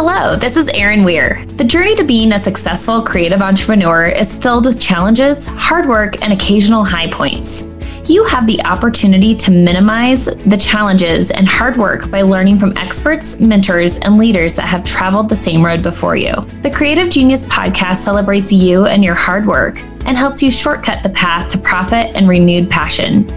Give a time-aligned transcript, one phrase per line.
[0.00, 1.44] Hello, this is Erin Weir.
[1.56, 6.32] The journey to being a successful creative entrepreneur is filled with challenges, hard work, and
[6.32, 7.66] occasional high points.
[8.04, 13.40] You have the opportunity to minimize the challenges and hard work by learning from experts,
[13.40, 16.32] mentors, and leaders that have traveled the same road before you.
[16.62, 21.10] The Creative Genius podcast celebrates you and your hard work and helps you shortcut the
[21.10, 23.28] path to profit and renewed passion.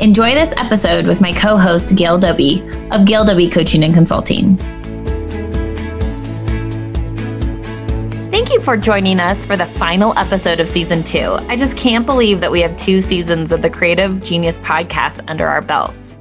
[0.00, 2.62] Enjoy this episode with my co host, Gail Doby
[2.92, 4.60] of Gail Doby Coaching and Consulting.
[8.64, 11.36] For joining us for the final episode of season two.
[11.50, 15.46] I just can't believe that we have two seasons of the Creative Genius podcast under
[15.46, 16.18] our belts.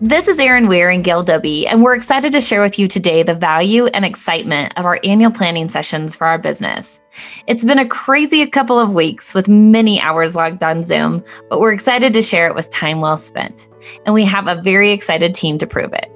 [0.00, 3.24] This is Erin Weir and Gail Doby, and we're excited to share with you today
[3.24, 7.02] the value and excitement of our annual planning sessions for our business.
[7.48, 11.72] It's been a crazy couple of weeks with many hours logged on Zoom, but we're
[11.72, 13.68] excited to share it was time well spent.
[14.06, 16.08] And we have a very excited team to prove it.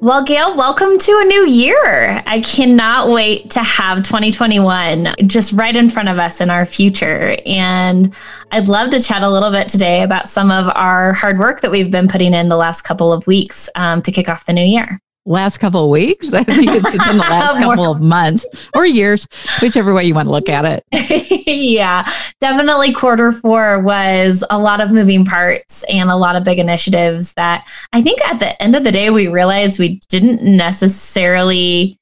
[0.00, 2.22] Well, Gail, welcome to a new year.
[2.26, 7.34] I cannot wait to have 2021 just right in front of us in our future.
[7.46, 8.14] And
[8.52, 11.70] I'd love to chat a little bit today about some of our hard work that
[11.70, 14.64] we've been putting in the last couple of weeks um, to kick off the new
[14.64, 16.32] year last couple of weeks.
[16.32, 19.28] I think it's been the last couple of months or years,
[19.60, 20.84] whichever way you want to look at it.
[21.46, 22.10] yeah,
[22.40, 27.34] definitely quarter four was a lot of moving parts and a lot of big initiatives
[27.34, 31.98] that I think at the end of the day, we realized we didn't necessarily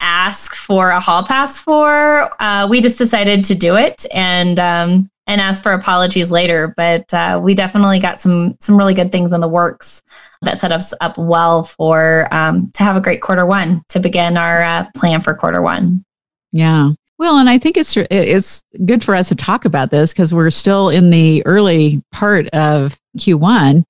[0.00, 2.30] ask for a hall pass for.
[2.42, 4.04] Uh, we just decided to do it.
[4.12, 8.94] And, um, and ask for apologies later, but uh, we definitely got some some really
[8.94, 10.02] good things in the works
[10.42, 14.36] that set us up well for um, to have a great quarter one to begin
[14.36, 16.04] our uh, plan for quarter one.
[16.52, 16.90] Yeah.
[17.18, 20.50] Well, and I think it's it's good for us to talk about this because we're
[20.50, 23.84] still in the early part of Q1,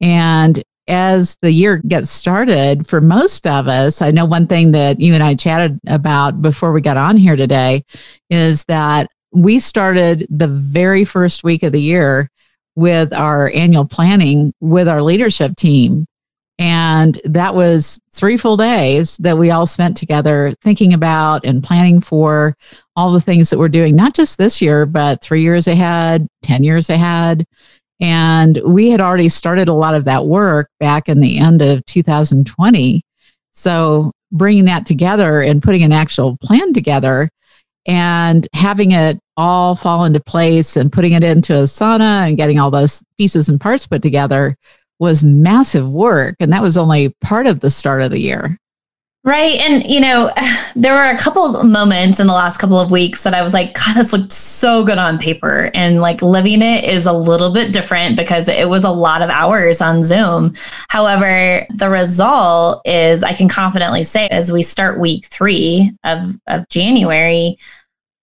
[0.00, 5.00] and as the year gets started, for most of us, I know one thing that
[5.00, 7.84] you and I chatted about before we got on here today
[8.28, 12.30] is that we started the very first week of the year
[12.76, 16.06] with our annual planning with our leadership team.
[16.58, 22.02] And that was three full days that we all spent together thinking about and planning
[22.02, 22.54] for
[22.96, 26.62] all the things that we're doing, not just this year, but three years ahead, 10
[26.62, 27.46] years ahead.
[27.98, 31.84] And we had already started a lot of that work back in the end of
[31.86, 33.02] 2020.
[33.52, 37.30] So bringing that together and putting an actual plan together
[37.86, 42.70] and having it all fall into place and putting it into Asana and getting all
[42.70, 44.56] those pieces and parts put together
[44.98, 46.36] was massive work.
[46.40, 48.58] And that was only part of the start of the year.
[49.22, 49.60] Right.
[49.60, 50.30] And, you know,
[50.76, 53.74] there were a couple moments in the last couple of weeks that I was like,
[53.74, 55.70] God, this looked so good on paper.
[55.74, 59.28] And like living it is a little bit different because it was a lot of
[59.28, 60.54] hours on Zoom.
[60.88, 66.66] However, the result is I can confidently say as we start week three of, of
[66.70, 67.58] January,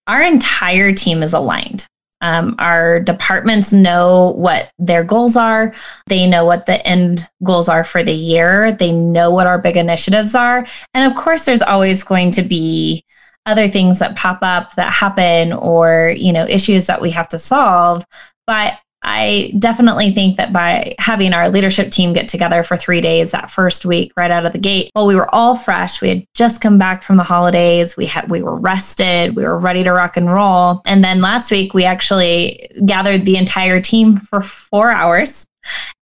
[0.08, 1.88] our entire team is aligned.
[2.22, 5.74] Um, our departments know what their goals are.
[6.08, 8.72] They know what the end goals are for the year.
[8.72, 10.66] They know what our big initiatives are.
[10.94, 13.04] And of course, there's always going to be
[13.46, 17.40] other things that pop up that happen or, you know, issues that we have to
[17.40, 18.06] solve.
[18.46, 18.74] But
[19.04, 23.50] I definitely think that by having our leadership team get together for three days that
[23.50, 26.02] first week, right out of the gate, well, we were all fresh.
[26.02, 27.96] We had just come back from the holidays.
[27.96, 29.36] We had we were rested.
[29.36, 30.82] We were ready to rock and roll.
[30.86, 35.48] And then last week, we actually gathered the entire team for four hours.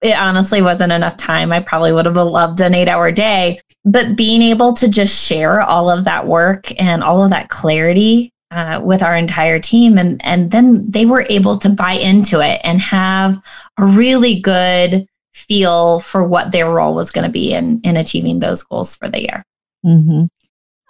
[0.00, 1.53] It honestly wasn't enough time.
[1.53, 5.91] I probably would have loved an eight-hour day, but being able to just share all
[5.91, 10.53] of that work and all of that clarity uh, with our entire team and and
[10.53, 13.37] then they were able to buy into it and have
[13.78, 18.38] a really good feel for what their role was going to be in in achieving
[18.38, 19.44] those goals for the year
[19.84, 20.26] mm-hmm.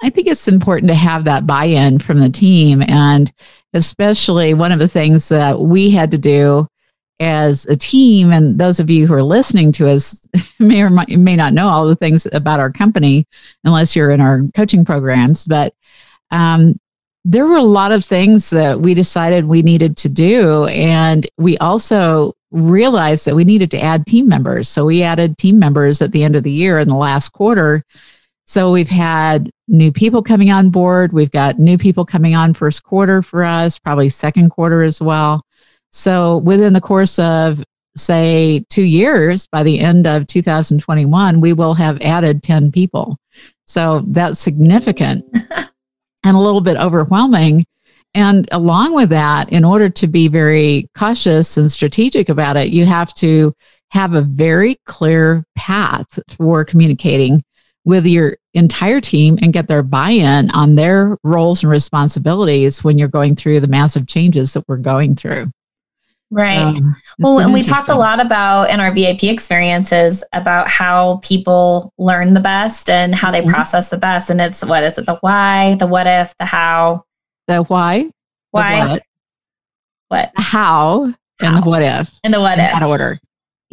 [0.02, 3.32] i think it's important to have that buy-in from the team and
[3.72, 6.66] especially one of the things that we had to do
[7.18, 10.20] as a team and those of you who are listening to us
[10.58, 13.26] may or may not know all the things about our company
[13.64, 15.72] unless you're in our coaching programs but
[16.30, 16.74] um,
[17.24, 20.66] there were a lot of things that we decided we needed to do.
[20.66, 24.68] And we also realized that we needed to add team members.
[24.68, 27.82] So we added team members at the end of the year in the last quarter.
[28.46, 31.14] So we've had new people coming on board.
[31.14, 35.42] We've got new people coming on first quarter for us, probably second quarter as well.
[35.92, 37.64] So within the course of,
[37.96, 43.18] say, two years, by the end of 2021, we will have added 10 people.
[43.64, 45.24] So that's significant.
[46.24, 47.64] and a little bit overwhelming.
[48.14, 52.86] And along with that, in order to be very cautious and strategic about it, you
[52.86, 53.54] have to
[53.90, 57.44] have a very clear path for communicating
[57.84, 63.08] with your entire team and get their buy-in on their roles and responsibilities when you're
[63.08, 65.50] going through the massive changes that we're going through.
[66.34, 66.76] Right.
[66.76, 66.84] So,
[67.20, 72.34] well, and we talk a lot about in our VIP experiences about how people learn
[72.34, 73.50] the best and how they mm-hmm.
[73.50, 74.30] process the best.
[74.30, 75.06] And it's what is it?
[75.06, 77.04] The why, the what if, the how.
[77.46, 78.10] The why.
[78.50, 78.80] Why.
[78.80, 79.02] The what.
[80.08, 80.32] what?
[80.34, 82.10] The how, how, and the what if.
[82.24, 82.72] And the what if.
[82.72, 83.20] That order.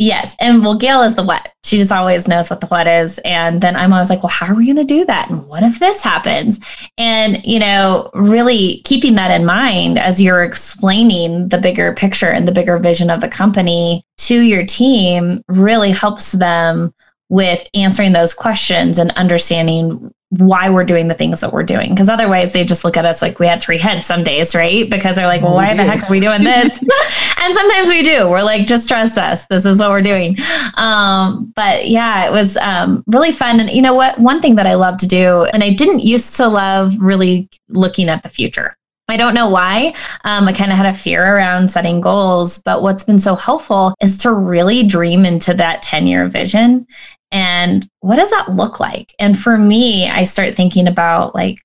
[0.01, 0.35] Yes.
[0.39, 1.49] And well, Gail is the what.
[1.63, 3.19] She just always knows what the what is.
[3.19, 5.29] And then I'm always like, well, how are we going to do that?
[5.29, 6.59] And what if this happens?
[6.97, 12.47] And, you know, really keeping that in mind as you're explaining the bigger picture and
[12.47, 16.95] the bigger vision of the company to your team really helps them
[17.29, 21.89] with answering those questions and understanding why we're doing the things that we're doing.
[21.89, 24.89] Because otherwise, they just look at us like we had three heads some days, right?
[24.89, 26.77] Because they're like, well, why the heck are we doing this?
[27.37, 28.29] and sometimes we do.
[28.29, 29.45] We're like, just trust us.
[29.47, 30.37] This is what we're doing.
[30.75, 33.59] Um, but yeah, it was um, really fun.
[33.59, 34.17] And you know what?
[34.19, 38.07] One thing that I love to do, and I didn't used to love really looking
[38.07, 38.73] at the future.
[39.09, 39.93] I don't know why.
[40.23, 43.93] Um, I kind of had a fear around setting goals, but what's been so helpful
[44.01, 46.87] is to really dream into that 10 year vision
[47.31, 49.13] and what does that look like?
[49.19, 51.59] And for me, I start thinking about like,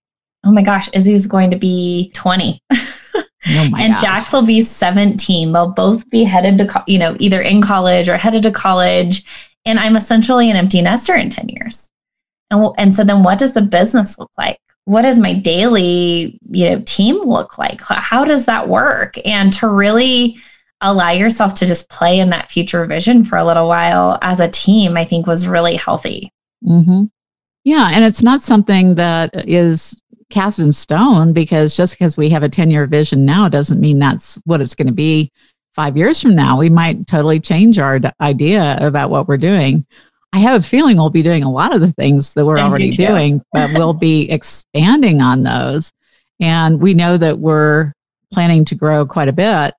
[0.45, 2.61] oh my gosh, Izzy's going to be 20.
[2.73, 4.01] Oh and gosh.
[4.01, 5.53] Jax will be 17.
[5.53, 9.25] They'll both be headed to, co- you know, either in college or headed to college.
[9.65, 11.91] And I'm essentially an empty nester in 10 years.
[12.51, 14.61] And, and so then what does the business look like?
[14.85, 17.81] What does my daily, you know, team look like?
[17.81, 19.17] How does that work?
[19.25, 20.39] And to really
[20.81, 24.49] allow yourself to just play in that future vision for a little while as a
[24.49, 26.31] team, I think was really healthy.
[26.65, 27.05] Mm-hmm.
[27.65, 27.91] Yeah.
[27.93, 30.01] And it's not something that is
[30.31, 33.99] cast in stone because just because we have a 10 year vision now doesn't mean
[33.99, 35.31] that's what it's going to be
[35.75, 36.59] five years from now.
[36.59, 39.87] We might totally change our d- idea about what we're doing.
[40.33, 42.91] I have a feeling we'll be doing a lot of the things that we're already
[42.91, 45.93] doing, but we'll be expanding on those.
[46.41, 47.93] And we know that we're
[48.33, 49.75] planning to grow quite a bit.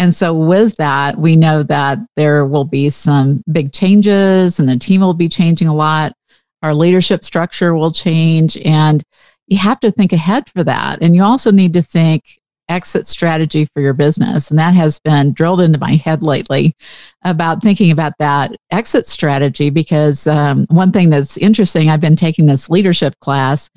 [0.00, 4.78] And so, with that, we know that there will be some big changes and the
[4.78, 6.14] team will be changing a lot.
[6.62, 8.56] Our leadership structure will change.
[8.64, 9.02] And
[9.46, 11.02] you have to think ahead for that.
[11.02, 12.24] And you also need to think
[12.70, 14.48] exit strategy for your business.
[14.48, 16.74] And that has been drilled into my head lately
[17.22, 19.68] about thinking about that exit strategy.
[19.68, 23.68] Because um, one thing that's interesting, I've been taking this leadership class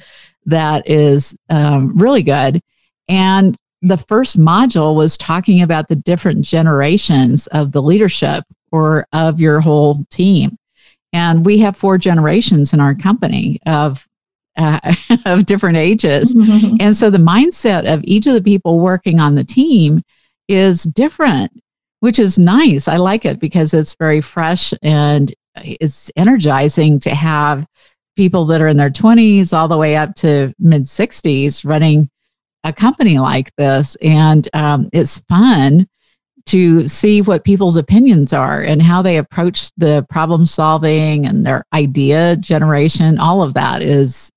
[0.45, 2.61] that is um, really good.
[3.09, 9.41] And the first module was talking about the different generations of the leadership or of
[9.41, 10.57] your whole team.
[11.11, 14.07] And we have four generations in our company of
[14.55, 14.79] uh,
[15.25, 16.33] of different ages.
[16.33, 16.77] Mm-hmm.
[16.79, 20.01] And so the mindset of each of the people working on the team
[20.47, 21.51] is different,
[21.99, 22.87] which is nice.
[22.87, 27.67] I like it because it's very fresh and it's energizing to have
[28.15, 32.09] people that are in their 20s all the way up to mid 60s running
[32.63, 33.95] a company like this.
[34.01, 35.87] And um, it's fun
[36.45, 41.63] to see what people's opinions are and how they approach the problem solving and their
[41.73, 43.17] idea generation.
[43.17, 44.31] All of that is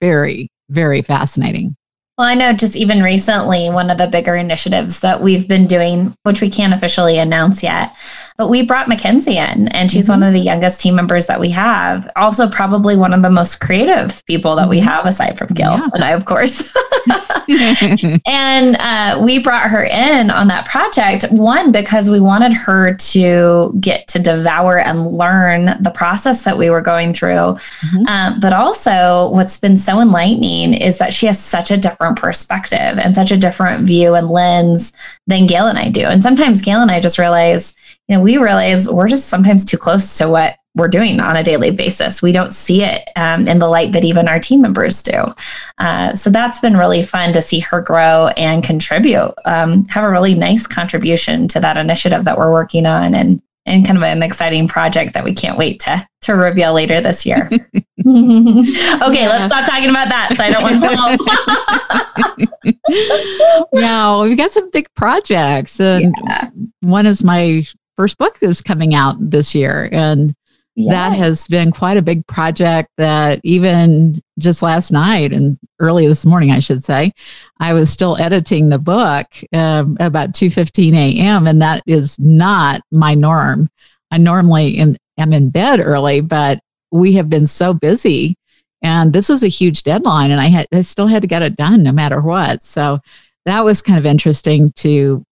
[0.00, 1.76] very, very fascinating.
[2.16, 6.14] Well, I know just even recently, one of the bigger initiatives that we've been doing,
[6.24, 7.94] which we can't officially announce yet,
[8.40, 10.20] but we brought Mackenzie in, and she's mm-hmm.
[10.20, 12.10] one of the youngest team members that we have.
[12.16, 14.88] Also, probably one of the most creative people that we mm-hmm.
[14.88, 15.88] have, aside from Gil yeah.
[15.94, 16.74] and I, of course.
[18.26, 23.72] and uh, we brought her in on that project, one, because we wanted her to
[23.80, 27.30] get to devour and learn the process that we were going through.
[27.30, 28.06] Mm-hmm.
[28.06, 32.18] Um, but also, what's been so enlightening is that she has such a different different
[32.18, 34.92] perspective and such a different view and lens
[35.26, 36.02] than Gail and I do.
[36.02, 37.74] And sometimes Gail and I just realize,
[38.10, 41.44] you know, we realize we're just sometimes too close to what we're doing on a
[41.44, 42.20] daily basis.
[42.20, 45.32] We don't see it um, in the light that even our team members do.
[45.78, 50.10] Uh, so that's been really fun to see her grow and contribute, um, have a
[50.10, 53.14] really nice contribution to that initiative that we're working on.
[53.14, 57.00] And and kind of an exciting project that we can't wait to to reveal later
[57.00, 57.46] this year.
[57.52, 57.62] okay,
[58.00, 59.28] yeah.
[59.28, 60.34] let's stop talking about that.
[60.36, 60.82] So I don't want
[62.64, 63.68] to.
[63.72, 66.48] yeah, we've got some big projects, and yeah.
[66.80, 67.64] one is my
[68.00, 70.34] first book is coming out this year, and
[70.88, 76.24] that has been quite a big project that even just last night and early this
[76.24, 77.12] morning, I should say,
[77.58, 81.46] I was still editing the book um, about 2.15 a.m.
[81.46, 83.68] And that is not my norm.
[84.10, 88.34] I normally am, am in bed early, but we have been so busy
[88.80, 91.56] and this was a huge deadline and I had, I still had to get it
[91.56, 92.62] done no matter what.
[92.62, 93.00] So
[93.44, 95.22] that was kind of interesting to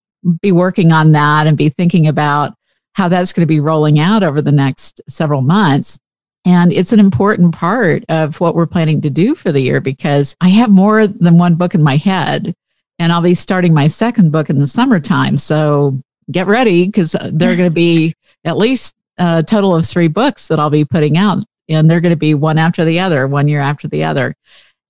[0.43, 2.58] be working on that and be thinking about
[2.99, 6.01] how that's going to be rolling out over the next several months.
[6.45, 10.35] And it's an important part of what we're planning to do for the year because
[10.41, 12.57] I have more than one book in my head.
[12.99, 15.39] And I'll be starting my second book in the summertime.
[15.39, 16.03] So
[16.33, 20.49] get ready because there are going to be at least a total of three books
[20.49, 21.45] that I'll be putting out.
[21.69, 24.35] And they're going to be one after the other, one year after the other.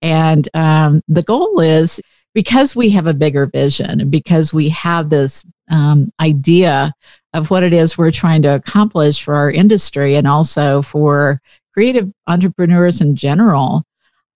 [0.01, 2.01] And um, the goal is
[2.33, 6.95] because we have a bigger vision and because we have this um, idea
[7.35, 11.41] of what it is we're trying to accomplish for our industry and also for
[11.75, 13.85] creative entrepreneurs in general,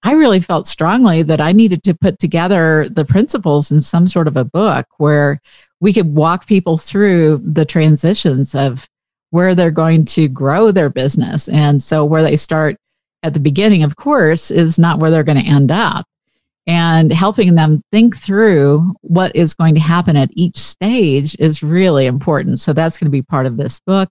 [0.04, 4.26] I really felt strongly that I needed to put together the principles in some sort
[4.26, 5.40] of a book where
[5.80, 8.88] we could walk people through the transitions of
[9.30, 11.48] where they're going to grow their business.
[11.48, 12.76] And so, where they start
[13.22, 16.04] at the beginning, of course, is not where they're going to end up
[16.66, 22.06] and helping them think through what is going to happen at each stage is really
[22.06, 22.60] important.
[22.60, 24.08] So that's going to be part of this book.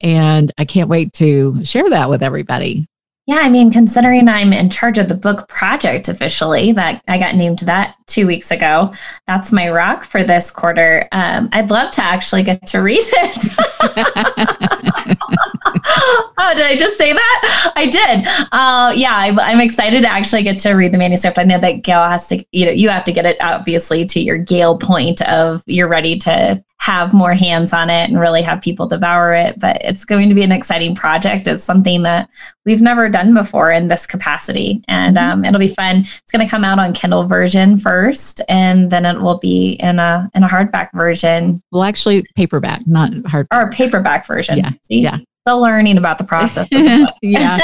[0.00, 2.86] And I can't wait to share that with everybody.
[3.26, 7.36] Yeah, I mean, considering I'm in charge of the book project officially, that I got
[7.36, 8.92] named that two weeks ago,
[9.28, 11.06] that's my rock for this quarter.
[11.12, 14.68] Um, I'd love to actually get to read it.
[16.56, 17.72] did I just say that?
[17.76, 18.26] I did.
[18.52, 21.38] Uh, yeah, I, I'm excited to actually get to read the manuscript.
[21.38, 24.20] I know that Gail has to, you know, you have to get it obviously to
[24.20, 28.60] your Gail point of you're ready to have more hands on it and really have
[28.60, 29.58] people devour it.
[29.60, 31.46] But it's going to be an exciting project.
[31.46, 32.28] It's something that
[32.66, 34.82] we've never done before in this capacity.
[34.88, 35.30] And mm-hmm.
[35.30, 35.98] um, it'll be fun.
[36.00, 40.00] It's going to come out on Kindle version first, and then it will be in
[40.00, 41.62] a in a hardback version.
[41.70, 43.46] Well, actually, paperback, not hard.
[43.52, 44.58] Or paperback version.
[44.58, 44.70] Yeah.
[44.82, 45.00] See?
[45.00, 46.68] Yeah still learning about the process.
[47.22, 47.58] yeah,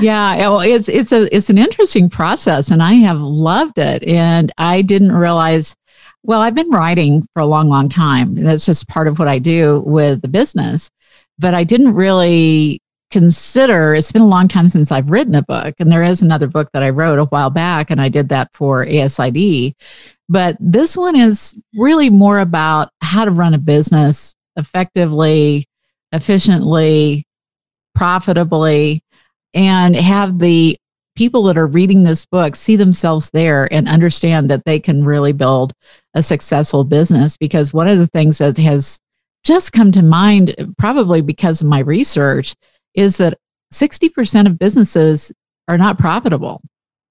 [0.00, 0.36] yeah.
[0.36, 4.02] Well, it's it's a it's an interesting process, and I have loved it.
[4.04, 5.74] And I didn't realize.
[6.24, 8.36] Well, I've been writing for a long, long time.
[8.36, 10.90] and That's just part of what I do with the business.
[11.38, 13.94] But I didn't really consider.
[13.94, 16.68] It's been a long time since I've written a book, and there is another book
[16.72, 19.74] that I wrote a while back, and I did that for ASID.
[20.28, 25.67] But this one is really more about how to run a business effectively
[26.12, 27.24] efficiently,
[27.94, 29.02] profitably,
[29.54, 30.76] and have the
[31.16, 35.32] people that are reading this book see themselves there and understand that they can really
[35.32, 35.72] build
[36.14, 37.36] a successful business.
[37.36, 38.98] Because one of the things that has
[39.44, 42.54] just come to mind, probably because of my research,
[42.94, 43.38] is that
[43.72, 45.32] 60% of businesses
[45.66, 46.60] are not profitable.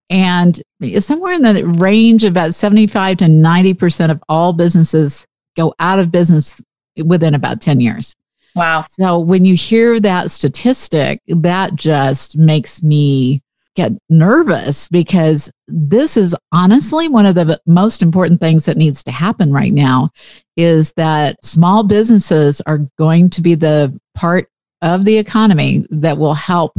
[0.09, 0.61] And
[0.99, 5.25] somewhere in the range about 75 to 90% of all businesses
[5.57, 6.61] go out of business
[7.03, 8.15] within about 10 years.
[8.57, 8.85] Wow.
[8.89, 13.43] So when you hear that statistic, that just makes me
[13.75, 19.11] get nervous because this is honestly one of the most important things that needs to
[19.11, 20.09] happen right now
[20.55, 24.49] is that small businesses are going to be the part
[24.81, 26.75] of the economy that will help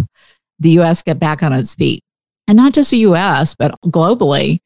[0.59, 2.03] the US get back on its feet.
[2.49, 4.59] And not just the US, but globally,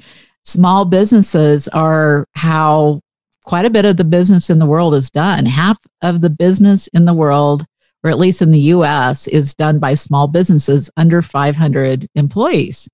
[0.44, 3.02] small businesses are how
[3.44, 5.46] quite a bit of the business in the world is done.
[5.46, 7.64] Half of the business in the world,
[8.04, 12.88] or at least in the US, is done by small businesses under 500 employees.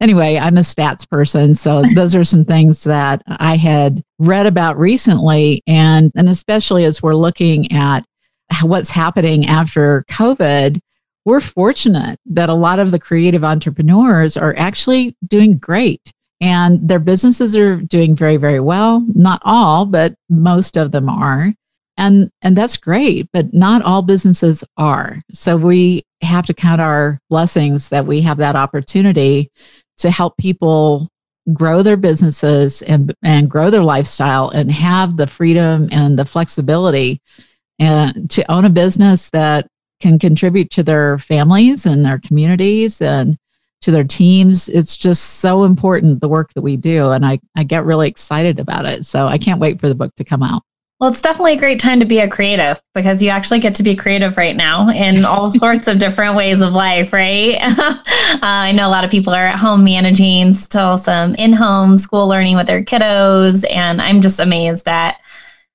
[0.00, 1.54] Anyway, I'm a stats person.
[1.54, 5.62] So those are some things that I had read about recently.
[5.66, 8.04] And, and especially as we're looking at
[8.62, 10.80] what's happening after COVID,
[11.24, 16.98] we're fortunate that a lot of the creative entrepreneurs are actually doing great and their
[16.98, 19.04] businesses are doing very very well.
[19.14, 21.52] Not all but most of them are.
[21.96, 25.20] And and that's great but not all businesses are.
[25.32, 29.50] So we have to count our blessings that we have that opportunity
[29.98, 31.08] to help people
[31.52, 37.20] grow their businesses and and grow their lifestyle and have the freedom and the flexibility
[37.78, 39.66] and to own a business that
[40.00, 43.36] can contribute to their families and their communities and
[43.82, 44.68] to their teams.
[44.68, 47.10] It's just so important, the work that we do.
[47.10, 49.04] And I, I get really excited about it.
[49.06, 50.62] So I can't wait for the book to come out.
[51.00, 53.84] Well, it's definitely a great time to be a creative because you actually get to
[53.84, 57.56] be creative right now in all sorts of different ways of life, right?
[57.60, 58.02] uh,
[58.42, 62.26] I know a lot of people are at home managing still some in home school
[62.26, 63.64] learning with their kiddos.
[63.70, 65.20] And I'm just amazed at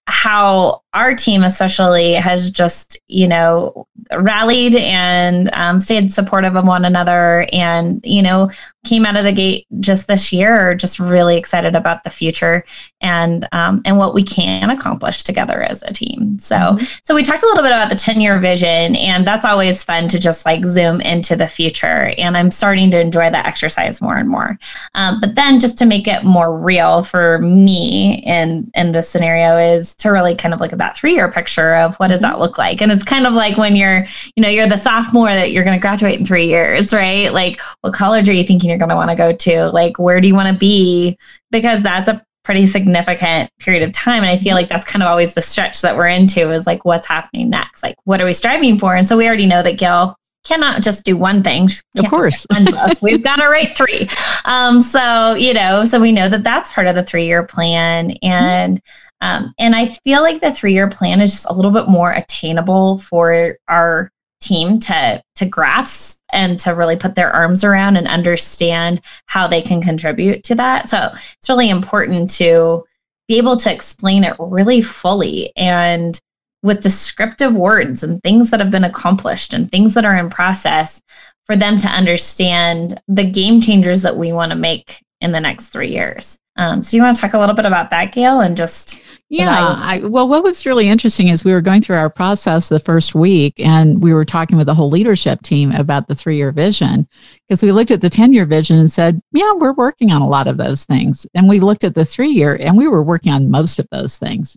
[0.07, 6.85] how our team especially has just you know rallied and um, stayed supportive of one
[6.85, 8.49] another and you know
[8.85, 12.65] came out of the gate just this year just really excited about the future
[13.01, 16.85] and um, and what we can accomplish together as a team so mm-hmm.
[17.03, 20.07] so we talked a little bit about the 10 year vision and that's always fun
[20.07, 24.17] to just like zoom into the future and i'm starting to enjoy that exercise more
[24.17, 24.59] and more
[24.95, 29.57] um, but then just to make it more real for me in in this scenario
[29.57, 32.33] is to really kind of look at that three year picture of what does that
[32.33, 32.41] mm-hmm.
[32.41, 32.81] look like.
[32.81, 35.77] And it's kind of like when you're, you know, you're the sophomore that you're going
[35.77, 37.33] to graduate in three years, right?
[37.33, 39.69] Like, what college are you thinking you're going to want to go to?
[39.71, 41.17] Like, where do you want to be?
[41.51, 44.23] Because that's a pretty significant period of time.
[44.23, 44.55] And I feel mm-hmm.
[44.55, 47.81] like that's kind of always the stretch that we're into is like, what's happening next?
[47.81, 48.95] Like, what are we striving for?
[48.95, 51.69] And so we already know that Gail cannot just do one thing.
[51.97, 52.45] Of course.
[53.01, 54.09] We've got to write three.
[54.43, 58.09] Um, so, you know, so we know that that's part of the three year plan.
[58.09, 58.25] Mm-hmm.
[58.25, 58.81] And,
[59.23, 62.11] um, and I feel like the three year plan is just a little bit more
[62.11, 64.11] attainable for our
[64.41, 69.61] team to to grasp and to really put their arms around and understand how they
[69.61, 70.89] can contribute to that.
[70.89, 72.83] So it's really important to
[73.29, 76.19] be able to explain it really fully and
[76.61, 81.01] with descriptive words and things that have been accomplished and things that are in process
[81.45, 85.69] for them to understand the game changers that we want to make in the next
[85.69, 86.37] three years.
[86.55, 89.01] Um, so, do you want to talk a little bit about that, Gail, and just
[89.29, 89.75] yeah?
[89.81, 93.15] I, well, what was really interesting is we were going through our process the first
[93.15, 97.07] week, and we were talking with the whole leadership team about the three-year vision
[97.47, 100.45] because we looked at the ten-year vision and said, yeah, we're working on a lot
[100.45, 103.79] of those things, and we looked at the three-year, and we were working on most
[103.79, 104.55] of those things.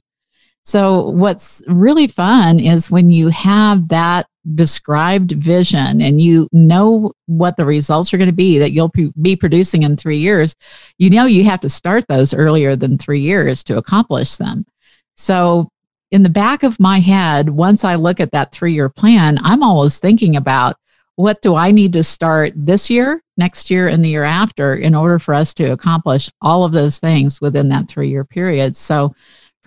[0.65, 7.57] So, what's really fun is when you have that described vision and you know what
[7.57, 10.55] the results are going to be that you'll be producing in three years,
[10.99, 14.65] you know you have to start those earlier than three years to accomplish them.
[15.17, 15.71] So,
[16.13, 19.63] in the back of my head, once I look at that three year plan, I'm
[19.63, 20.77] always thinking about
[21.17, 24.95] what do I need to start this year, next year, and the year after in
[24.95, 28.77] order for us to accomplish all of those things within that three year period.
[28.77, 29.15] So,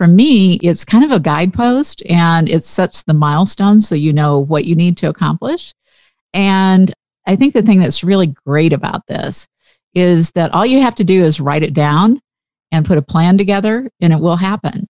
[0.00, 4.38] for me, it's kind of a guidepost and it sets the milestones so you know
[4.38, 5.74] what you need to accomplish.
[6.32, 6.90] And
[7.26, 9.46] I think the thing that's really great about this
[9.92, 12.18] is that all you have to do is write it down
[12.72, 14.88] and put a plan together and it will happen.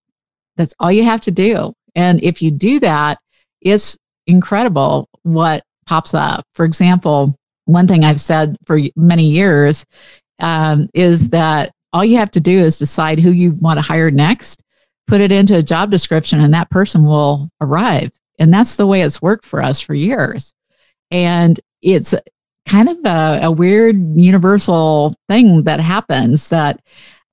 [0.56, 1.72] That's all you have to do.
[1.96, 3.18] And if you do that,
[3.60, 3.98] it's
[4.28, 6.44] incredible what pops up.
[6.54, 9.84] For example, one thing I've said for many years
[10.38, 14.12] um, is that all you have to do is decide who you want to hire
[14.12, 14.62] next
[15.10, 18.12] put it into a job description and that person will arrive.
[18.38, 20.54] And that's the way it's worked for us for years.
[21.10, 22.14] And it's
[22.68, 26.80] kind of a, a weird universal thing that happens that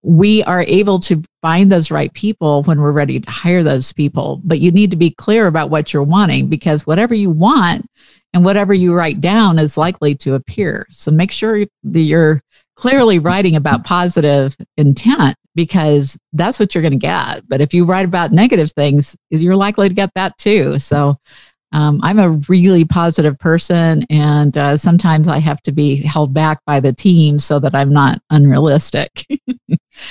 [0.01, 4.41] we are able to find those right people when we're ready to hire those people.
[4.43, 7.85] But you need to be clear about what you're wanting because whatever you want
[8.33, 10.87] and whatever you write down is likely to appear.
[10.89, 12.41] So make sure that you're
[12.75, 17.41] clearly writing about positive intent because that's what you're going to get.
[17.49, 20.77] But if you write about negative things, you're likely to get that too.
[20.77, 21.17] So
[21.73, 26.63] um, I'm a really positive person, and uh, sometimes I have to be held back
[26.65, 29.25] by the team so that I'm not unrealistic.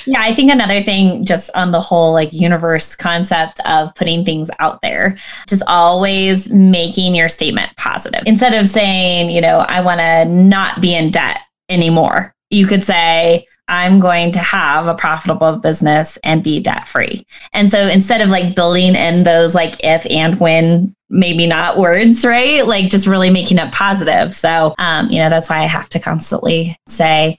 [0.04, 4.50] yeah, I think another thing, just on the whole like universe concept of putting things
[4.58, 5.16] out there,
[5.48, 10.82] just always making your statement positive instead of saying, you know, I want to not
[10.82, 11.38] be in debt
[11.70, 17.26] anymore you could say, I'm going to have a profitable business and be debt free.
[17.52, 22.24] And so instead of like building in those like if and when, maybe not words,
[22.24, 22.66] right?
[22.66, 24.34] Like just really making it positive.
[24.34, 27.38] So, um, you know, that's why I have to constantly say,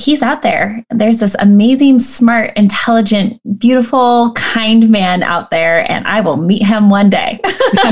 [0.00, 0.84] he's out there.
[0.90, 6.90] There's this amazing, smart, intelligent, beautiful, kind man out there, and I will meet him
[6.90, 7.40] one day.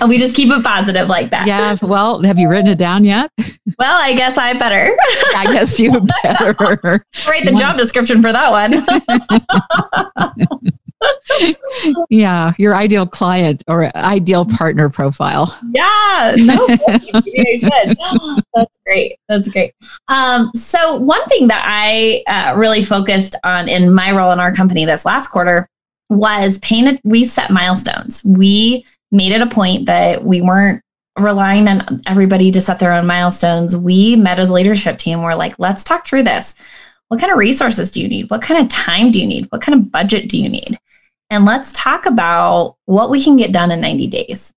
[0.00, 1.46] and we just keep it positive like that.
[1.46, 1.76] Yeah.
[1.80, 3.30] Well, have you written it down yet?
[3.78, 4.96] Well, I guess I better.
[5.36, 6.54] I guess you better.
[7.26, 8.72] Write the job description for that one
[12.10, 15.56] yeah, your ideal client or ideal partner profile.
[15.72, 16.66] Yeah, no,
[17.24, 17.96] you should.
[18.54, 19.18] That's great.
[19.28, 19.74] That's great.
[20.08, 24.54] Um, so one thing that I uh, really focused on in my role in our
[24.54, 25.68] company this last quarter
[26.10, 26.98] was paying.
[27.04, 28.24] We set milestones.
[28.24, 30.82] We made it a point that we weren't
[31.18, 33.76] relying on everybody to set their own milestones.
[33.76, 35.22] We met as a leadership team.
[35.22, 36.54] We're like, let's talk through this.
[37.08, 38.30] What kind of resources do you need?
[38.30, 39.46] What kind of time do you need?
[39.50, 40.78] What kind of budget do you need?
[41.30, 44.54] And let's talk about what we can get done in 90 days.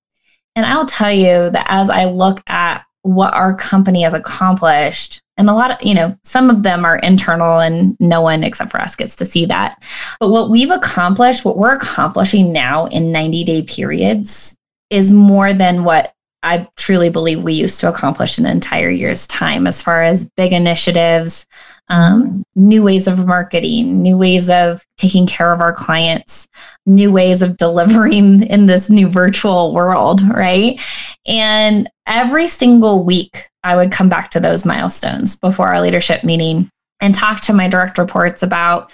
[0.55, 5.49] And I'll tell you that as I look at what our company has accomplished, and
[5.49, 8.81] a lot of, you know, some of them are internal and no one except for
[8.81, 9.81] us gets to see that.
[10.19, 14.55] But what we've accomplished, what we're accomplishing now in 90 day periods
[14.89, 19.67] is more than what I truly believe we used to accomplish an entire year's time
[19.67, 21.45] as far as big initiatives,
[21.89, 26.47] um, new ways of marketing, new ways of taking care of our clients,
[26.85, 30.79] new ways of delivering in this new virtual world, right?
[31.27, 36.69] And every single week, I would come back to those milestones before our leadership meeting
[37.01, 38.91] and talk to my direct reports about.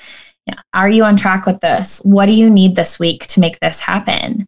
[0.74, 2.00] Are you on track with this?
[2.06, 4.48] What do you need this week to make this happen?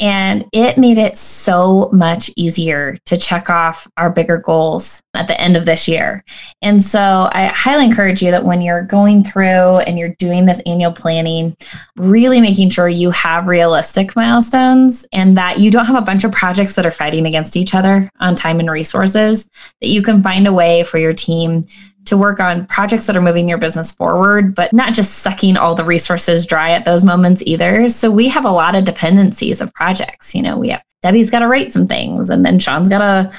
[0.00, 5.38] And it made it so much easier to check off our bigger goals at the
[5.38, 6.24] end of this year.
[6.62, 9.44] And so I highly encourage you that when you're going through
[9.80, 11.54] and you're doing this annual planning,
[11.96, 16.32] really making sure you have realistic milestones and that you don't have a bunch of
[16.32, 20.46] projects that are fighting against each other on time and resources, that you can find
[20.46, 21.66] a way for your team
[22.10, 25.74] to work on projects that are moving your business forward, but not just sucking all
[25.74, 27.88] the resources dry at those moments either.
[27.88, 30.34] So we have a lot of dependencies of projects.
[30.34, 33.32] You know, we have Debbie's got to write some things, and then Sean's got to,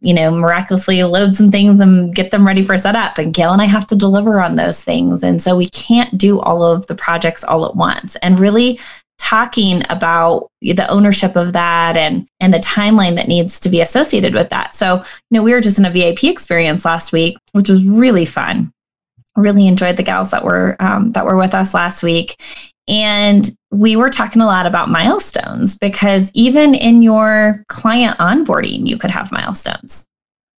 [0.00, 3.18] you know, miraculously load some things and get them ready for setup.
[3.18, 5.24] And Gail and I have to deliver on those things.
[5.24, 8.14] And so we can't do all of the projects all at once.
[8.16, 8.78] And really
[9.18, 14.34] talking about the ownership of that and and the timeline that needs to be associated
[14.34, 14.74] with that.
[14.74, 18.24] So, you know, we were just in a VIP experience last week, which was really
[18.24, 18.72] fun.
[19.36, 22.40] Really enjoyed the gals that were um, that were with us last week,
[22.88, 28.96] and we were talking a lot about milestones because even in your client onboarding, you
[28.96, 30.08] could have milestones,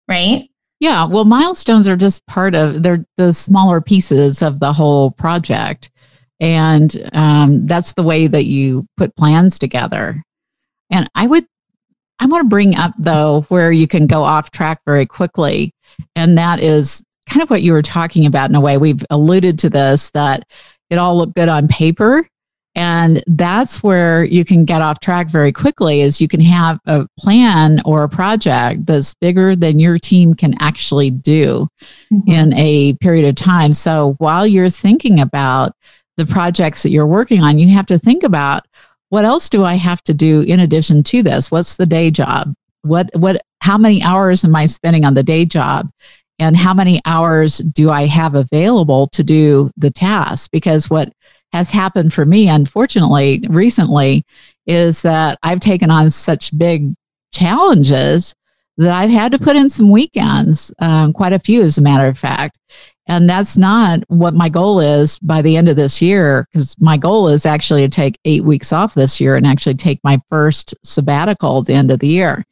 [0.08, 0.48] right?
[0.80, 5.92] Yeah, well, milestones are just part of they're the smaller pieces of the whole project.
[6.40, 10.24] And um, that's the way that you put plans together.
[10.90, 11.46] And I would,
[12.20, 15.74] I want to bring up though, where you can go off track very quickly.
[16.16, 18.78] And that is kind of what you were talking about in a way.
[18.78, 20.44] We've alluded to this that
[20.90, 22.28] it all looked good on paper.
[22.76, 27.08] And that's where you can get off track very quickly is you can have a
[27.18, 31.68] plan or a project that's bigger than your team can actually do
[32.14, 32.32] mm-hmm.
[32.32, 33.74] in a period of time.
[33.74, 35.74] So while you're thinking about
[36.20, 38.68] the projects that you're working on, you have to think about
[39.10, 41.50] what else do I have to do in addition to this?
[41.50, 42.54] What's the day job?
[42.84, 45.90] What what how many hours am I spending on the day job?
[46.38, 50.52] And how many hours do I have available to do the task?
[50.52, 51.12] Because what
[51.52, 54.24] has happened for me, unfortunately, recently,
[54.68, 56.94] is that I've taken on such big
[57.34, 58.36] challenges
[58.78, 62.08] that I've had to put in some weekends, um, quite a few, as a matter
[62.08, 62.58] of fact.
[63.10, 66.96] And that's not what my goal is by the end of this year, because my
[66.96, 70.76] goal is actually to take eight weeks off this year and actually take my first
[70.84, 72.46] sabbatical at the end of the year.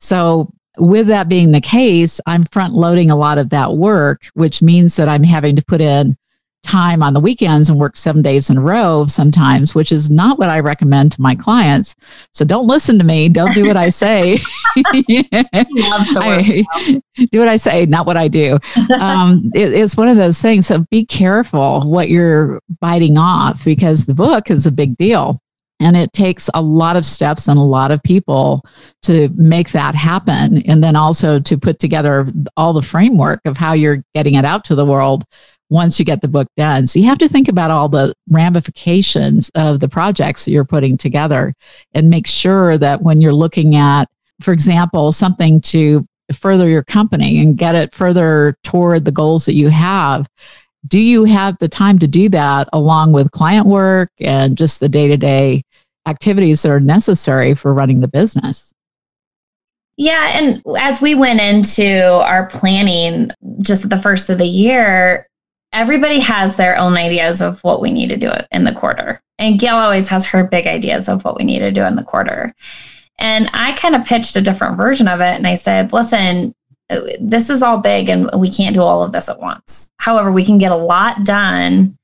[0.00, 4.62] So, with that being the case, I'm front loading a lot of that work, which
[4.62, 6.16] means that I'm having to put in
[6.62, 10.38] time on the weekends and work seven days in a row sometimes, which is not
[10.38, 11.94] what I recommend to my clients.
[12.34, 13.28] So don't listen to me.
[13.28, 14.38] Don't do what I say.
[14.76, 16.66] loves to work.
[16.74, 18.58] I, do what I say, not what I do.
[19.00, 20.66] Um, it, it's one of those things.
[20.66, 25.40] So be careful what you're biting off because the book is a big deal.
[25.80, 28.64] And it takes a lot of steps and a lot of people
[29.02, 30.62] to make that happen.
[30.62, 34.64] And then also to put together all the framework of how you're getting it out
[34.66, 35.22] to the world
[35.70, 36.86] once you get the book done.
[36.86, 40.96] So you have to think about all the ramifications of the projects that you're putting
[40.96, 41.54] together
[41.92, 44.06] and make sure that when you're looking at,
[44.40, 49.54] for example, something to further your company and get it further toward the goals that
[49.54, 50.26] you have,
[50.86, 54.88] do you have the time to do that along with client work and just the
[54.88, 55.62] day to day
[56.06, 58.72] activities that are necessary for running the business?
[59.96, 60.30] Yeah.
[60.38, 65.28] And as we went into our planning just at the first of the year,
[65.72, 69.22] everybody has their own ideas of what we need to do in the quarter.
[69.38, 72.02] And Gail always has her big ideas of what we need to do in the
[72.02, 72.54] quarter.
[73.18, 75.34] And I kind of pitched a different version of it.
[75.34, 76.54] And I said, listen,
[76.90, 79.90] uh, this is all big and we can't do all of this at once.
[79.98, 81.98] However, we can get a lot done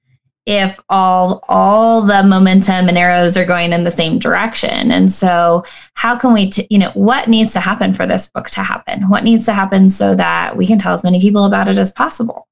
[0.47, 5.65] if all all the momentum and arrows are going in the same direction and so
[5.95, 9.09] how can we t- you know what needs to happen for this book to happen
[9.09, 11.91] what needs to happen so that we can tell as many people about it as
[11.93, 12.47] possible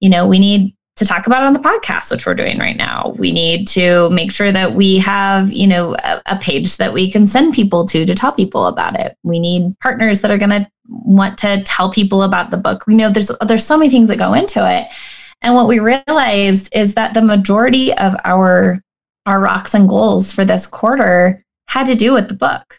[0.00, 2.76] you know, we need to talk about it on the podcast, which we're doing right
[2.76, 3.14] now.
[3.16, 7.10] We need to make sure that we have, you know, a, a page that we
[7.10, 9.16] can send people to to tell people about it.
[9.22, 12.86] We need partners that are going to want to tell people about the book.
[12.86, 14.88] We know there's there's so many things that go into it.
[15.42, 18.82] And what we realized is that the majority of our
[19.24, 22.78] our rocks and goals for this quarter had to do with the book.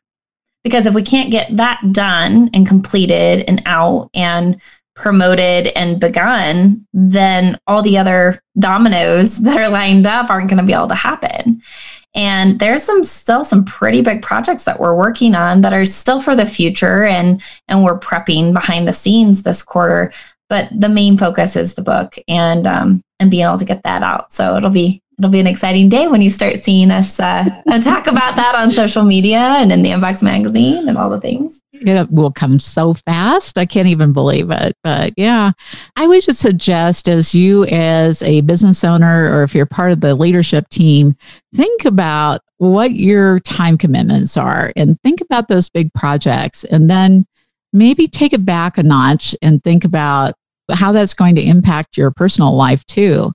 [0.64, 4.62] Because if we can't get that done and completed and out and
[5.02, 10.66] promoted and begun, then all the other dominoes that are lined up aren't going to
[10.66, 11.62] be able to happen.
[12.14, 16.22] And there's some still some pretty big projects that we're working on that are still
[16.22, 20.14] for the future and and we're prepping behind the scenes this quarter.
[20.50, 24.04] But the main focus is the book and um, and being able to get that
[24.04, 24.34] out.
[24.34, 27.44] So it'll be it'll be an exciting day when you start seeing us uh,
[27.84, 31.62] talk about that on social media and in the Inbox magazine and all the things.
[31.74, 33.60] It will come so fast.
[33.60, 34.76] I can't even believe it.
[34.84, 35.52] But yeah,
[35.96, 40.02] I would just suggest as you, as a business owner, or if you're part of
[40.02, 41.16] the leadership team,
[41.54, 46.64] think about what your time commitments are and think about those big projects.
[46.64, 47.28] And then
[47.74, 50.34] maybe take it back a notch and think about
[50.72, 53.32] how that's going to impact your personal life too.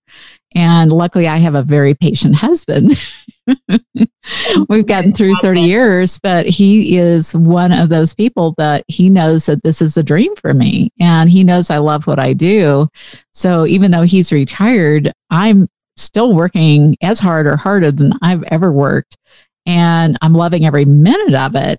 [0.56, 2.98] And luckily, I have a very patient husband.
[4.70, 9.44] We've gotten through 30 years, but he is one of those people that he knows
[9.46, 10.88] that this is a dream for me.
[10.98, 12.88] And he knows I love what I do.
[13.34, 18.72] So even though he's retired, I'm still working as hard or harder than I've ever
[18.72, 19.18] worked.
[19.66, 21.78] And I'm loving every minute of it.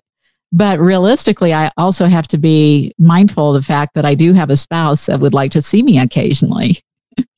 [0.52, 4.50] But realistically, I also have to be mindful of the fact that I do have
[4.50, 6.80] a spouse that would like to see me occasionally.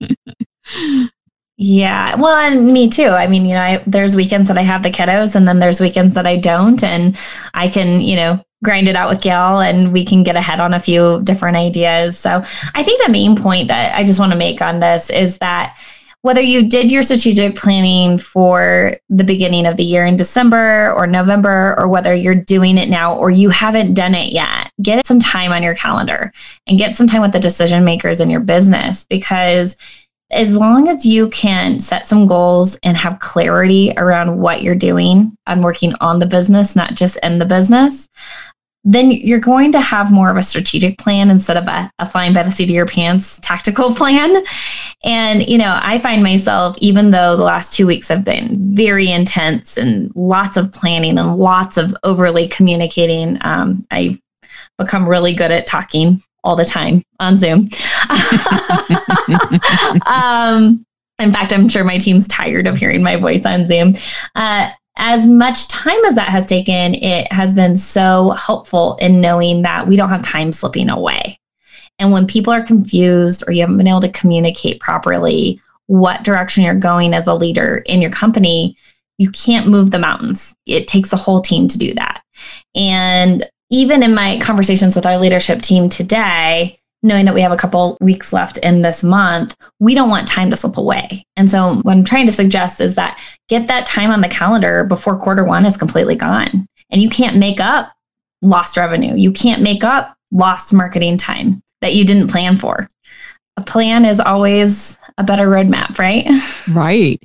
[1.62, 2.16] yeah.
[2.16, 3.09] Well, and me too.
[3.09, 5.79] I mean, you know, I, there's weekends that I have the kiddos and then there's
[5.79, 6.83] weekends that I don't.
[6.83, 7.18] And
[7.53, 10.73] I can, you know, grind it out with Gail and we can get ahead on
[10.73, 12.18] a few different ideas.
[12.18, 12.42] So
[12.75, 15.79] I think the main point that I just want to make on this is that
[16.23, 21.07] whether you did your strategic planning for the beginning of the year in December or
[21.07, 25.20] November, or whether you're doing it now or you haven't done it yet, get some
[25.20, 26.33] time on your calendar
[26.66, 29.77] and get some time with the decision makers in your business because
[30.31, 35.37] as long as you can set some goals and have clarity around what you're doing
[35.47, 38.09] and working on the business, not just in the business,
[38.85, 42.33] then you're going to have more of a strategic plan instead of a, a, flying
[42.33, 44.43] by the seat of your pants tactical plan.
[45.05, 49.11] And, you know, I find myself, even though the last two weeks have been very
[49.11, 54.21] intense and lots of planning and lots of overly communicating, um, I've
[54.79, 57.68] become really good at talking all the time on Zoom.
[60.07, 60.85] um,
[61.18, 63.96] in fact, I'm sure my team's tired of hearing my voice on Zoom.
[64.35, 69.62] Uh, as much time as that has taken, it has been so helpful in knowing
[69.62, 71.38] that we don't have time slipping away.
[71.98, 76.64] And when people are confused or you haven't been able to communicate properly what direction
[76.64, 78.76] you're going as a leader in your company,
[79.18, 80.55] you can't move the mountains.
[80.66, 82.22] It takes a whole team to do that.
[82.74, 87.56] And even in my conversations with our leadership team today, knowing that we have a
[87.56, 91.24] couple weeks left in this month, we don't want time to slip away.
[91.37, 94.85] And so, what I'm trying to suggest is that get that time on the calendar
[94.85, 96.66] before quarter one is completely gone.
[96.90, 97.92] And you can't make up
[98.42, 102.88] lost revenue, you can't make up lost marketing time that you didn't plan for.
[103.56, 106.26] A plan is always a better roadmap, right?
[106.72, 107.22] Right.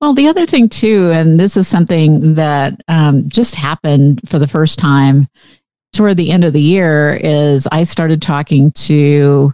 [0.00, 4.48] Well, the other thing, too, and this is something that um, just happened for the
[4.48, 5.28] first time
[5.92, 9.52] toward the end of the year is I started talking to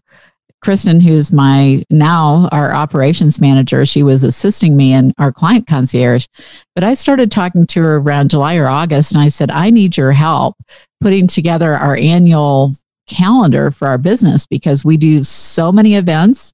[0.63, 3.87] Kristen, who's my now our operations manager.
[3.87, 6.27] She was assisting me in our client concierge,
[6.75, 9.97] but I started talking to her around July or August, and I said, I need
[9.97, 10.57] your help
[11.01, 12.73] putting together our annual
[13.07, 16.53] calendar for our business because we do so many events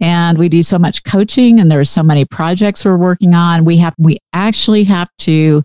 [0.00, 3.76] and we do so much coaching and there's so many projects we're working on we
[3.76, 5.62] have we actually have to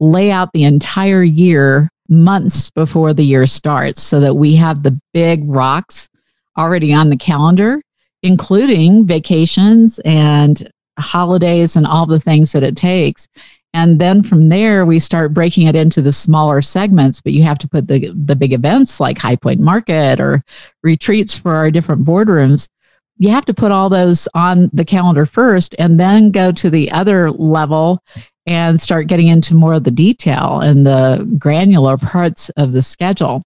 [0.00, 4.98] lay out the entire year months before the year starts so that we have the
[5.12, 6.08] big rocks
[6.56, 7.82] already on the calendar,
[8.22, 13.28] including vacations and holidays and all the things that it takes.
[13.74, 17.58] And then from there, we start breaking it into the smaller segments, but you have
[17.58, 20.42] to put the, the big events like High Point Market or
[20.82, 22.70] retreats for our different boardrooms.
[23.18, 26.90] You have to put all those on the calendar first and then go to the
[26.90, 28.02] other level
[28.46, 33.42] and start getting into more of the detail and the granular parts of the schedule.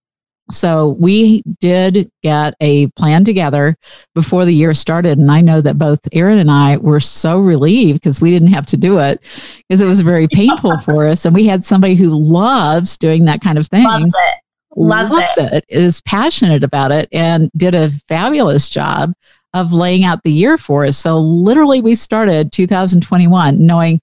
[0.52, 3.76] So we did get a plan together
[4.14, 5.18] before the year started.
[5.18, 8.66] And I know that both Erin and I were so relieved because we didn't have
[8.66, 9.20] to do it
[9.68, 11.24] because it was very painful for us.
[11.24, 13.84] And we had somebody who loves doing that kind of thing.
[13.84, 14.34] Loves it.
[14.76, 15.52] Loves, loves it.
[15.52, 15.64] it.
[15.68, 19.12] Is passionate about it and did a fabulous job
[19.52, 20.96] of laying out the year for us.
[20.96, 24.00] So literally we started 2021 knowing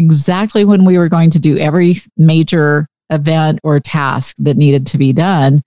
[0.00, 4.98] exactly when we were going to do every major event or task that needed to
[4.98, 5.62] be done.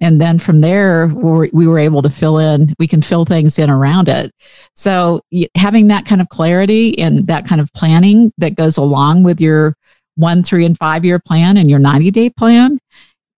[0.00, 3.70] And then from there, we were able to fill in, we can fill things in
[3.70, 4.30] around it.
[4.74, 5.20] So
[5.54, 9.74] having that kind of clarity and that kind of planning that goes along with your
[10.16, 12.78] one, three, and five year plan and your 90 day plan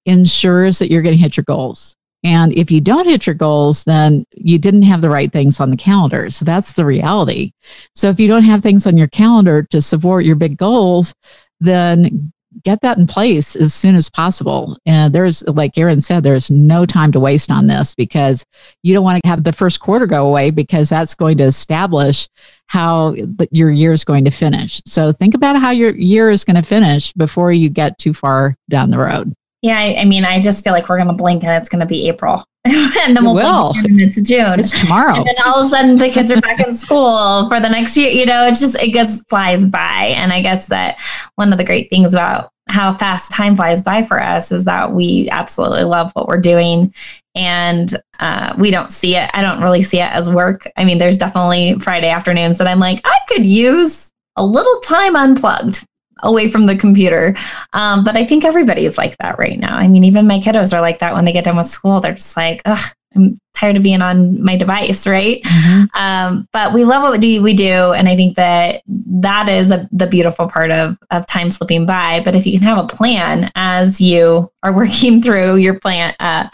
[0.06, 1.94] ensures that you're going to hit your goals.
[2.24, 5.70] And if you don't hit your goals, then you didn't have the right things on
[5.70, 6.30] the calendar.
[6.30, 7.52] So that's the reality.
[7.94, 11.14] So if you don't have things on your calendar to support your big goals,
[11.60, 12.32] then
[12.64, 14.76] get that in place as soon as possible.
[14.84, 18.44] And there's, like Erin said, there's no time to waste on this because
[18.82, 22.28] you don't want to have the first quarter go away because that's going to establish
[22.66, 23.14] how
[23.50, 24.82] your year is going to finish.
[24.86, 28.56] So think about how your year is going to finish before you get too far
[28.68, 29.34] down the road.
[29.62, 31.80] Yeah, I, I mean, I just feel like we're going to blink and it's going
[31.80, 32.44] to be April.
[32.64, 33.72] and then we'll will.
[33.76, 34.60] and it's June.
[34.60, 35.14] It's tomorrow.
[35.14, 37.96] And then all of a sudden the kids are back in school for the next
[37.96, 38.10] year.
[38.10, 40.12] You know, it's just it just flies by.
[40.16, 41.00] And I guess that
[41.36, 44.92] one of the great things about how fast time flies by for us is that
[44.92, 46.92] we absolutely love what we're doing
[47.34, 49.30] and uh, we don't see it.
[49.32, 50.70] I don't really see it as work.
[50.76, 55.16] I mean, there's definitely Friday afternoons that I'm like, I could use a little time
[55.16, 55.86] unplugged
[56.20, 57.36] away from the computer.
[57.72, 59.76] Um, but I think everybody is like that right now.
[59.76, 62.00] I mean, even my kiddos are like that when they get done with school.
[62.00, 65.42] They're just like, ugh, I'm tired of being on my device, right?
[65.42, 66.00] Mm-hmm.
[66.00, 70.06] Um, but we love what we do, and I think that that is a, the
[70.06, 72.20] beautiful part of of time slipping by.
[72.24, 76.48] But if you can have a plan as you are working through your plan, uh,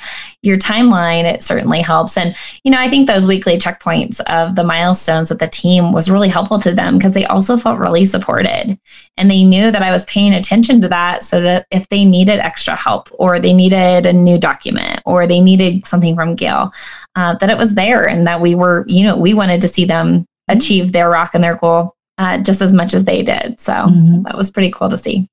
[0.44, 2.16] your timeline, it certainly helps.
[2.16, 6.10] And you know, I think those weekly checkpoints of the milestones of the team was
[6.10, 8.78] really helpful to them because they also felt really supported,
[9.16, 12.40] and they knew that I was paying attention to that, so that if they needed
[12.40, 16.72] extra help or they needed a new document or they needed something from Gail
[17.14, 19.84] uh, that it was there and that we were, you know, we wanted to see
[19.84, 23.60] them achieve their rock and their goal uh, just as much as they did.
[23.60, 24.22] So mm-hmm.
[24.22, 25.28] that was pretty cool to see.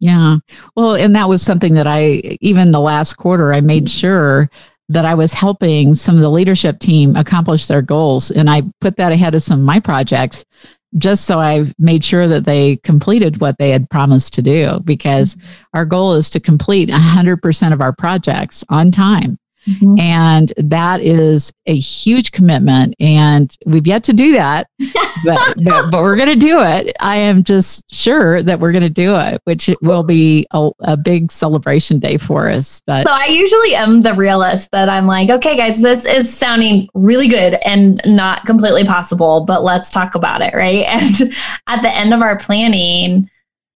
[0.00, 0.38] Yeah.
[0.74, 4.50] Well, and that was something that I, even the last quarter, I made sure
[4.88, 8.30] that I was helping some of the leadership team accomplish their goals.
[8.30, 10.44] And I put that ahead of some of my projects
[10.98, 15.34] just so I made sure that they completed what they had promised to do because
[15.34, 15.46] mm-hmm.
[15.74, 19.38] our goal is to complete 100% of our projects on time.
[19.68, 19.98] Mm-hmm.
[19.98, 22.94] And that is a huge commitment.
[23.00, 24.68] And we've yet to do that,
[25.24, 26.94] but, but, but, we're going to do it.
[27.00, 30.96] I am just sure that we're going to do it, which will be a, a,
[30.96, 32.80] big celebration day for us.
[32.86, 36.88] But so I usually am the realist that I'm like, okay, guys, this is sounding
[36.94, 40.54] really good and not completely possible, but let's talk about it.
[40.54, 40.86] Right.
[40.96, 41.34] And
[41.66, 43.28] at the end of our planning,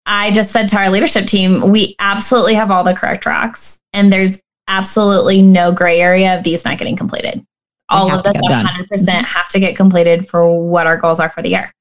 [0.05, 4.11] I just said to our leadership team, we absolutely have all the correct rocks and
[4.11, 7.45] there's absolutely no gray area of these not getting completed.
[7.89, 11.49] All of them 100% have to get completed for what our goals are for the
[11.49, 11.73] year.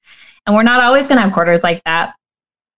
[0.44, 2.14] And we're not always going to have quarters like that,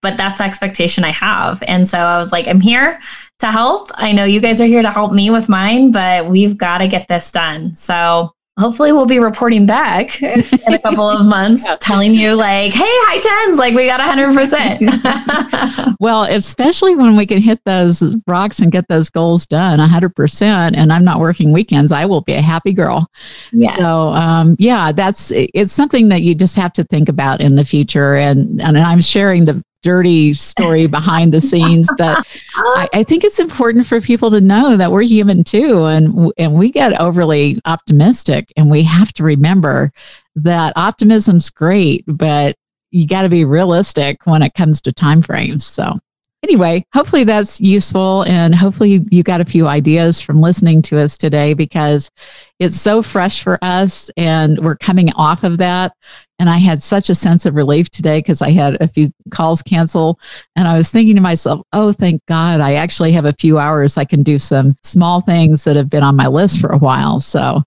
[0.03, 1.63] but that's the expectation I have.
[1.67, 3.01] And so I was like, I'm here
[3.39, 3.91] to help.
[3.95, 6.89] I know you guys are here to help me with mine, but we've got to
[6.89, 7.75] get this done.
[7.75, 8.31] So
[8.63, 11.75] hopefully we'll be reporting back in a couple of months yeah.
[11.77, 17.43] telling you like hey high tens like we got 100% well especially when we can
[17.43, 22.05] hit those rocks and get those goals done 100% and i'm not working weekends i
[22.05, 23.11] will be a happy girl
[23.53, 23.75] yeah.
[23.77, 27.65] so um, yeah that's it's something that you just have to think about in the
[27.65, 33.25] future and and i'm sharing the dirty story behind the scenes but I, I, think
[33.25, 37.61] it's important for people to know that we're human too and and we get overly
[37.65, 39.93] optimistic and we have to remember
[40.37, 42.57] that optimism's great but
[42.91, 45.99] you got to be realistic when it comes to time frames so
[46.43, 48.23] anyway, hopefully that's useful.
[48.25, 52.11] And hopefully you got a few ideas from listening to us today because
[52.59, 55.93] it's so fresh for us and we're coming off of that.
[56.39, 59.63] And I had such a sense of relief today because I had a few calls
[59.63, 60.19] cancel.
[60.57, 63.97] And I was thinking to myself, oh, thank God, I actually have a few hours.
[63.97, 67.21] I can do some small things that have been on my list for a while.
[67.21, 67.63] So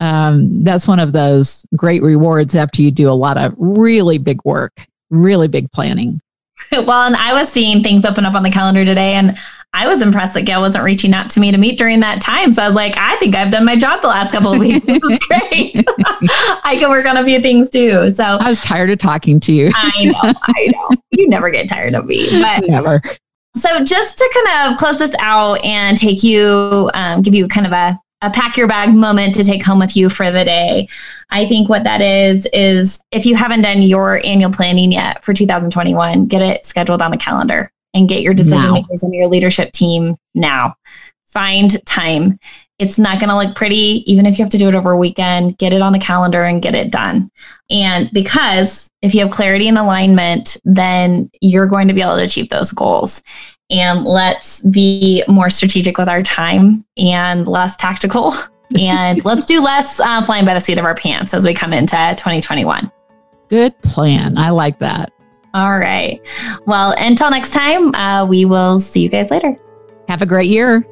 [0.00, 4.40] um, that's one of those great rewards after you do a lot of really big
[4.44, 4.72] work,
[5.10, 6.20] really big planning.
[6.72, 9.36] well, and I was seeing things open up on the calendar today, and
[9.72, 12.50] I was impressed that Gail wasn't reaching out to me to meet during that time.
[12.50, 14.86] So I was like, I think I've done my job the last couple of weeks.
[14.86, 15.84] This is great.
[16.64, 18.10] I can work on a few things too.
[18.10, 19.70] So I was tired of talking to you.
[19.74, 20.96] I know, I know.
[21.10, 23.02] You never get tired of me, but never.
[23.54, 27.66] So just to kind of close this out and take you, um, give you kind
[27.66, 30.88] of a a pack your bag moment to take home with you for the day.
[31.30, 35.34] I think what that is is if you haven't done your annual planning yet for
[35.34, 39.72] 2021, get it scheduled on the calendar and get your decision makers and your leadership
[39.72, 40.74] team now.
[41.28, 42.38] Find time.
[42.78, 44.98] It's not going to look pretty, even if you have to do it over a
[44.98, 45.56] weekend.
[45.58, 47.30] Get it on the calendar and get it done.
[47.70, 52.22] And because if you have clarity and alignment, then you're going to be able to
[52.22, 53.22] achieve those goals
[53.70, 58.32] and let's be more strategic with our time and less tactical.
[58.78, 61.72] and let's do less uh, flying by the seat of our pants as we come
[61.72, 62.90] into 2021.
[63.48, 64.36] Good plan.
[64.38, 65.12] I like that.
[65.54, 66.20] All right.
[66.66, 69.56] Well, until next time, uh, we will see you guys later.
[70.08, 70.86] Have a great year.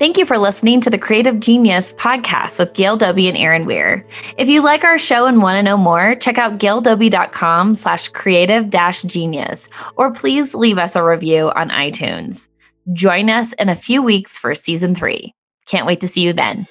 [0.00, 4.06] Thank you for listening to the Creative Genius podcast with Gail Doby and Aaron Weir.
[4.38, 8.70] If you like our show and want to know more, check out gaildoby.com slash creative
[8.70, 12.48] dash genius, or please leave us a review on iTunes.
[12.94, 15.34] Join us in a few weeks for season three.
[15.66, 16.66] Can't wait to see you then.